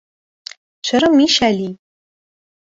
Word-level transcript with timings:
چرا 0.85 1.07
میشلی؟ 1.17 1.77